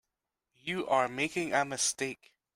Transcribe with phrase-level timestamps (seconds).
[0.57, 2.33] You are making a mistake.